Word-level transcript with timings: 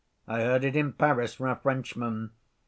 I 0.27 0.39
heard 0.41 0.63
it 0.63 0.75
in 0.75 0.93
Paris 0.93 1.35
from 1.35 1.49
a 1.51 1.55
Frenchman. 1.55 2.31